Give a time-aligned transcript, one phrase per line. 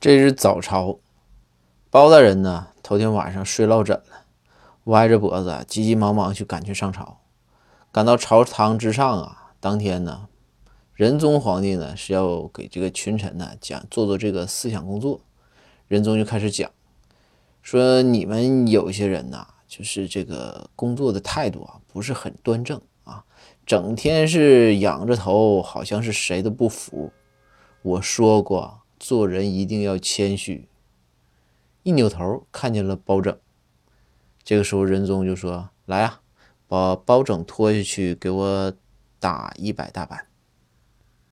[0.00, 0.98] 这日早朝，
[1.90, 4.24] 包大人呢，头天晚上睡落枕了，
[4.84, 7.18] 歪着脖子，急急忙忙去赶去上朝。
[7.92, 10.28] 赶到朝堂之上啊，当天呢，
[10.94, 15.20] 仁宗皇帝呢是要给这个群臣呢讲做做这个思想工作。
[15.86, 16.70] 仁宗就开始讲，
[17.60, 23.22] 说你们有些人呐，就是这个工作的态度啊，不是很端正啊，
[23.66, 27.12] 整天是仰着头，好像是谁都不服。
[27.82, 30.68] 我说过，做人一定要谦虚。
[31.82, 33.36] 一扭头看见了包拯，
[34.44, 36.20] 这个时候仁宗就说：“来啊，
[36.68, 38.72] 把包拯拖下去，给我
[39.18, 40.26] 打一百大板。”